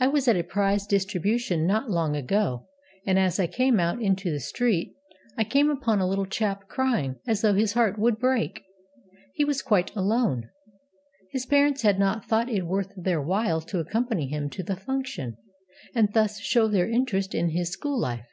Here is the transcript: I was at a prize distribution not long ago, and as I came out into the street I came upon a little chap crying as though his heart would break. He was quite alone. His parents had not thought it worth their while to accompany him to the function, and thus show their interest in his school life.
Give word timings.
I 0.00 0.06
was 0.08 0.26
at 0.26 0.38
a 0.38 0.42
prize 0.42 0.86
distribution 0.86 1.66
not 1.66 1.90
long 1.90 2.16
ago, 2.16 2.66
and 3.06 3.18
as 3.18 3.38
I 3.38 3.46
came 3.46 3.78
out 3.78 4.00
into 4.00 4.30
the 4.30 4.40
street 4.40 4.94
I 5.36 5.44
came 5.44 5.68
upon 5.68 6.00
a 6.00 6.06
little 6.08 6.24
chap 6.24 6.66
crying 6.66 7.16
as 7.26 7.42
though 7.42 7.52
his 7.52 7.74
heart 7.74 7.98
would 7.98 8.18
break. 8.18 8.64
He 9.34 9.44
was 9.44 9.60
quite 9.60 9.94
alone. 9.94 10.48
His 11.30 11.44
parents 11.44 11.82
had 11.82 11.98
not 11.98 12.24
thought 12.24 12.48
it 12.48 12.62
worth 12.64 12.90
their 12.96 13.20
while 13.20 13.60
to 13.60 13.80
accompany 13.80 14.28
him 14.28 14.48
to 14.48 14.62
the 14.62 14.76
function, 14.76 15.36
and 15.94 16.10
thus 16.14 16.40
show 16.40 16.66
their 16.66 16.88
interest 16.88 17.34
in 17.34 17.50
his 17.50 17.70
school 17.70 18.00
life. 18.00 18.28